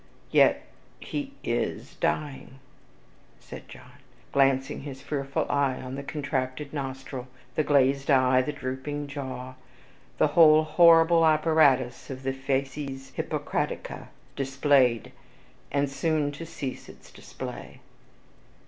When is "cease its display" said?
16.47-17.79